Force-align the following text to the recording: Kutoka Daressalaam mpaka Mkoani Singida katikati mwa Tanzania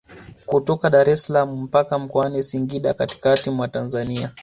Kutoka 0.45 0.89
Daressalaam 0.89 1.61
mpaka 1.61 1.99
Mkoani 1.99 2.43
Singida 2.43 2.93
katikati 2.93 3.49
mwa 3.49 3.67
Tanzania 3.67 4.31